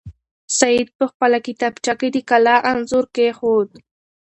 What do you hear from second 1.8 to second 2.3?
کې د